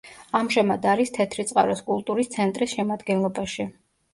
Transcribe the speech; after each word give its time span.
ამჟამად 0.37 0.87
არის 0.93 1.13
თეთრიწყაროს 1.17 1.83
კულტურის 1.91 2.33
ცენტრის 2.37 2.75
შემადგენლობაში. 2.79 3.69